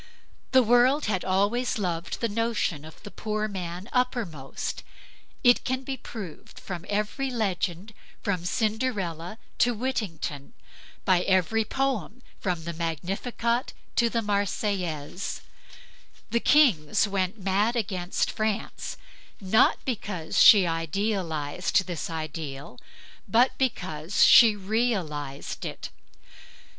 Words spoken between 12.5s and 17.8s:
the Magnificat to the Marseillaise. The kings went mad